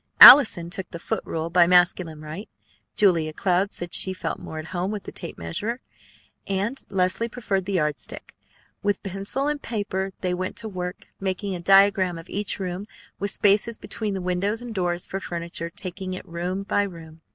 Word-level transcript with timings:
Allison 0.19 0.71
took 0.71 0.89
the 0.89 0.97
foot 0.97 1.21
rule 1.25 1.51
by 1.51 1.67
masculine 1.67 2.21
right; 2.21 2.49
Julia 2.95 3.33
Cloud 3.33 3.71
said 3.71 3.93
she 3.93 4.13
felt 4.13 4.39
more 4.39 4.57
at 4.57 4.65
home 4.73 4.89
with 4.89 5.03
the 5.03 5.11
tape 5.11 5.37
measure; 5.37 5.79
and 6.47 6.81
Leslie 6.89 7.29
preferred 7.29 7.65
the 7.65 7.73
yardstick. 7.73 8.33
With 8.81 9.03
pencil 9.03 9.47
and 9.47 9.61
paper 9.61 10.09
they 10.21 10.33
went 10.33 10.55
to 10.55 10.67
work, 10.67 11.09
making 11.19 11.53
a 11.53 11.59
diagram 11.59 12.17
of 12.17 12.29
each 12.31 12.57
room, 12.57 12.87
with 13.19 13.29
spaces 13.29 13.77
between 13.77 14.23
windows 14.23 14.63
and 14.63 14.73
doors 14.73 15.05
for 15.05 15.19
furniture, 15.19 15.69
taking 15.69 16.15
it 16.15 16.27
room 16.27 16.63
by 16.63 16.81
room. 16.81 17.21